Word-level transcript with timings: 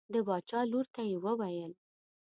د 0.13 0.15
باچا 0.27 0.59
لور 0.71 0.85
ته 0.93 1.01
یې 1.09 1.17
وویل. 1.23 1.71